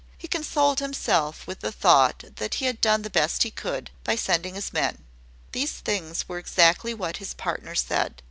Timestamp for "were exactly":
6.27-6.95